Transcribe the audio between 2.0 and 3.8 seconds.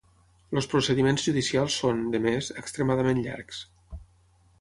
de més, extremadament llargs.